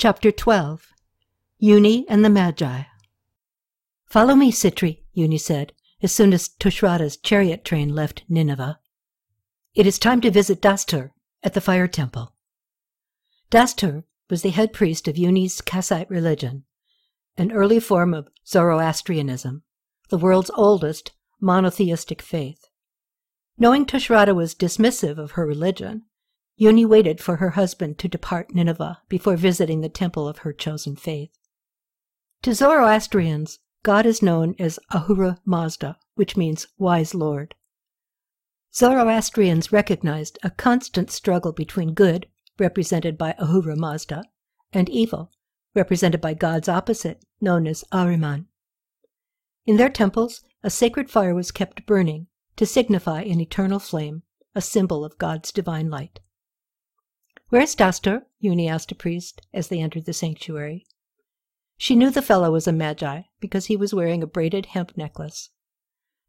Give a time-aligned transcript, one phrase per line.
[0.00, 0.94] Chapter 12
[1.58, 2.84] Yuni and the Magi
[4.06, 8.78] Follow me, Sitri, Yuni said, as soon as Tushratta's chariot train left Nineveh.
[9.74, 11.10] It is time to visit Dastur
[11.42, 12.34] at the fire temple.
[13.50, 16.64] Dastur was the head priest of Yuni's Kassite religion,
[17.36, 19.64] an early form of Zoroastrianism,
[20.08, 21.12] the world's oldest
[21.42, 22.70] monotheistic faith.
[23.58, 26.04] Knowing Tushratta was dismissive of her religion,
[26.60, 30.94] Yuni waited for her husband to depart Nineveh before visiting the temple of her chosen
[30.94, 31.30] faith.
[32.42, 37.54] To Zoroastrians, God is known as Ahura Mazda, which means wise Lord.
[38.74, 42.28] Zoroastrians recognized a constant struggle between good,
[42.58, 44.24] represented by Ahura Mazda,
[44.70, 45.32] and evil,
[45.74, 48.48] represented by God's opposite, known as Ahriman.
[49.64, 54.60] In their temples, a sacred fire was kept burning to signify an eternal flame, a
[54.60, 56.20] symbol of God's divine light.
[57.50, 58.26] Where's Dastur?
[58.38, 60.86] Yuni asked a priest as they entered the sanctuary.
[61.76, 65.50] She knew the fellow was a magi because he was wearing a braided hemp necklace.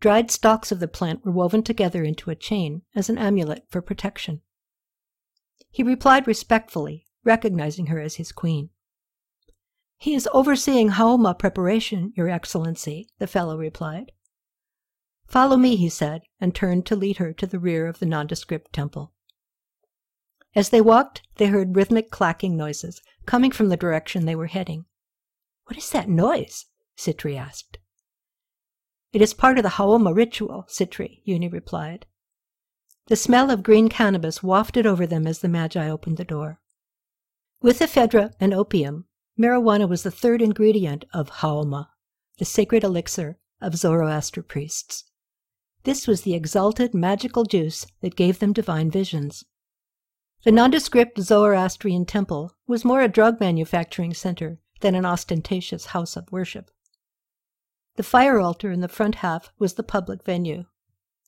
[0.00, 3.80] Dried stalks of the plant were woven together into a chain as an amulet for
[3.80, 4.42] protection.
[5.70, 8.70] He replied respectfully, recognizing her as his queen.
[9.96, 14.10] He is overseeing Haoma preparation, Your Excellency, the fellow replied.
[15.28, 18.72] Follow me, he said, and turned to lead her to the rear of the nondescript
[18.72, 19.13] temple.
[20.54, 24.84] As they walked, they heard rhythmic clacking noises coming from the direction they were heading.
[25.64, 26.66] What is that noise?
[26.96, 27.78] Sitri asked.
[29.12, 32.06] It is part of the Haoma ritual, Sitri, Yuni replied.
[33.06, 36.60] The smell of green cannabis wafted over them as the Magi opened the door.
[37.60, 39.06] With ephedra and opium,
[39.38, 41.88] marijuana was the third ingredient of Haoma,
[42.38, 45.04] the sacred elixir of Zoroaster priests.
[45.82, 49.44] This was the exalted magical juice that gave them divine visions.
[50.44, 56.30] The nondescript Zoroastrian temple was more a drug manufacturing center than an ostentatious house of
[56.30, 56.70] worship.
[57.96, 60.66] The fire altar in the front half was the public venue,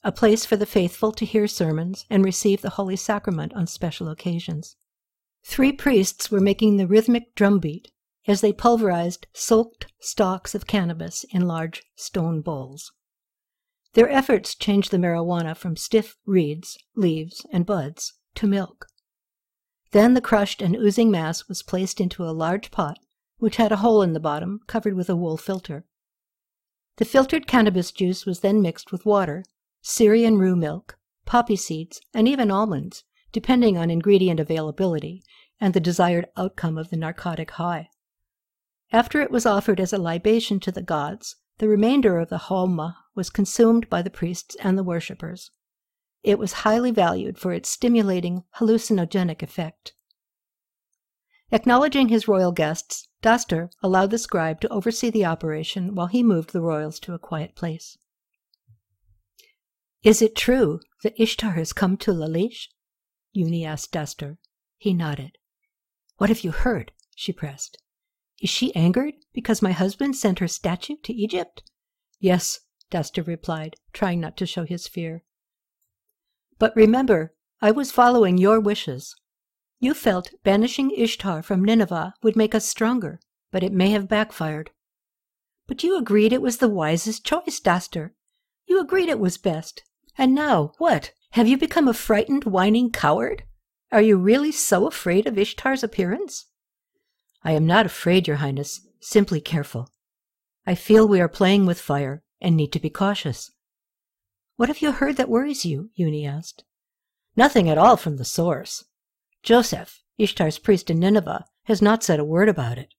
[0.05, 4.09] a place for the faithful to hear sermons and receive the Holy Sacrament on special
[4.11, 4.77] occasions.
[5.45, 7.91] Three priests were making the rhythmic drumbeat
[8.27, 12.93] as they pulverized soaked stalks of cannabis in large stone bowls.
[13.95, 18.89] Their efforts changed the marijuana from stiff reeds, leaves, and buds to milk.
[19.97, 22.99] Then the crushed and oozing mass was placed into a large pot,
[23.39, 25.87] which had a hole in the bottom covered with a wool filter.
[26.99, 29.43] The filtered cannabis juice was then mixed with water,
[29.81, 35.23] Syrian rue milk, poppy seeds, and even almonds, depending on ingredient availability
[35.63, 37.89] and the desired outcome of the narcotic high.
[38.93, 42.97] After it was offered as a libation to the gods, the remainder of the haoma
[43.15, 45.53] was consumed by the priests and the worshippers.
[46.27, 49.95] It was highly valued for its stimulating hallucinogenic effect.
[51.53, 56.53] Acknowledging his royal guests, Dastur allowed the scribe to oversee the operation while he moved
[56.53, 57.97] the royals to a quiet place.
[60.03, 62.71] Is it true that Ishtar has come to Lalish?
[63.33, 64.39] Yuni asked Dastur.
[64.79, 65.39] He nodded.
[66.17, 66.91] What have you heard?
[67.15, 67.79] she pressed.
[68.43, 71.63] Is she angered because my husband sent her statue to Egypt?
[72.19, 75.23] Yes, Dastur replied, trying not to show his fear.
[76.59, 79.15] But remember, I was following your wishes.
[79.79, 84.71] You felt banishing Ishtar from Nineveh would make us stronger, but it may have backfired.
[85.67, 88.13] But you agreed it was the wisest choice, Dastur.
[88.67, 89.83] You agreed it was best.
[90.17, 91.13] And now, what?
[91.33, 93.45] Have you become a frightened, whining coward?
[93.93, 96.47] Are you really so afraid of Ishtar's appearance?
[97.45, 99.91] I am not afraid, Your Highness, simply careful.
[100.67, 103.53] I feel we are playing with fire and need to be cautious.
[104.57, 105.91] What have you heard that worries you?
[105.95, 106.65] Yuni asked.
[107.37, 108.85] Nothing at all from the source.
[109.43, 112.95] Josef, Ishtar's priest in Nineveh, has not said a word about it.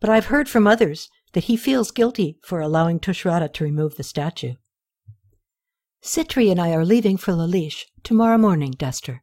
[0.00, 4.02] But I've heard from others that he feels guilty for allowing Tushratta to remove the
[4.02, 4.54] statue.
[6.02, 9.20] Sitri and I are leaving for Lalish tomorrow morning, Dastur.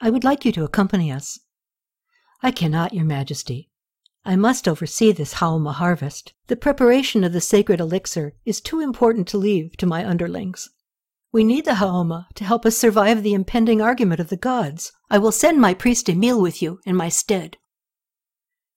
[0.00, 1.38] I would like you to accompany us.
[2.42, 3.70] I cannot, Your Majesty.
[4.24, 6.34] I must oversee this Haoma harvest.
[6.48, 10.68] The preparation of the sacred elixir is too important to leave to my underlings.
[11.30, 14.92] We need the Haoma to help us survive the impending argument of the gods.
[15.10, 17.58] I will send my priest Emil with you in my stead.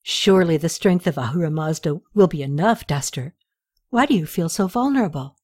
[0.03, 3.33] Surely the strength of Ahura Mazda will be enough, Dastur.
[3.89, 5.37] Why do you feel so vulnerable?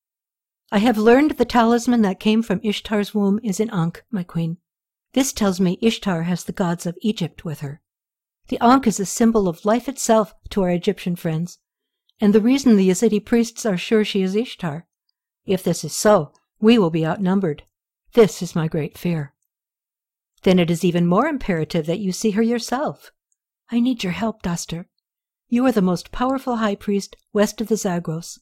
[0.69, 4.57] I have learned the talisman that came from Ishtar's womb is in Ankh, my queen.
[5.13, 7.81] This tells me Ishtar has the gods of Egypt with her.
[8.49, 11.59] The Ankh is a symbol of life itself to our Egyptian friends,
[12.19, 14.87] and the reason the Yezidi priests are sure she is Ishtar.
[15.45, 17.63] If this is so, we will be outnumbered.
[18.13, 19.33] This is my great fear.
[20.43, 23.11] Then it is even more imperative that you see her yourself.
[23.69, 24.85] I need your help, Dastur.
[25.49, 28.39] You are the most powerful high priest west of the Zagros.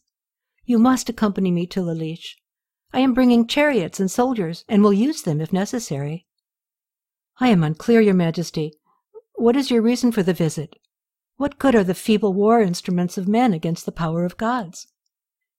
[0.66, 2.36] You must accompany me to Lalish.
[2.94, 6.26] I am bringing chariots and soldiers, and will use them if necessary.
[7.40, 8.74] I am unclear, your majesty.
[9.34, 10.76] What is your reason for the visit?
[11.38, 14.88] What good are the feeble war instruments of men against the power of gods?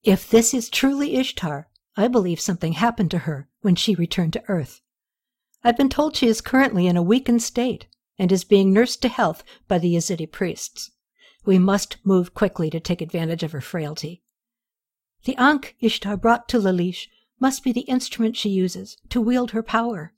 [0.03, 4.45] If this is truly Ishtar, I believe something happened to her when she returned to
[4.49, 4.83] Earth.
[5.65, 7.87] I've been told she is currently in a weakened state
[8.19, 10.91] and is being nursed to health by the Yezidi priests.
[11.45, 14.23] We must move quickly to take advantage of her frailty.
[15.25, 17.09] The Ankh Ishtar brought to Lalish
[17.41, 20.13] must be the instrument she uses to wield her power.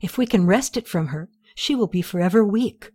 [0.00, 2.90] If we can wrest it from her, she will be forever weak.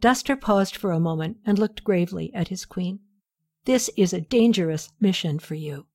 [0.00, 3.00] Dastur paused for a moment and looked gravely at his queen.
[3.64, 5.86] This is a dangerous mission for you,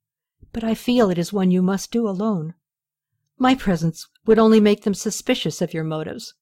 [0.51, 2.53] but I feel it is one you must do alone.
[3.37, 6.33] My presence would only make them suspicious of your motives.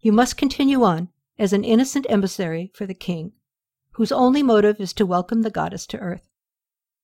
[0.00, 1.08] You must continue on
[1.38, 3.32] as an innocent emissary for the king,
[3.92, 6.28] whose only motive is to welcome the goddess to earth.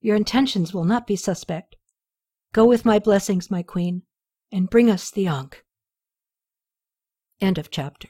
[0.01, 1.77] Your intentions will not be suspect.
[2.53, 4.03] Go with my blessings, my queen,
[4.53, 5.65] and bring us the Ankh.
[7.41, 8.09] End of chapter.